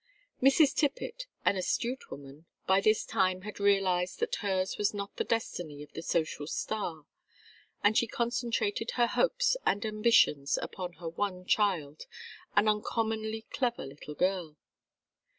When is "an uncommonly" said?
12.55-13.43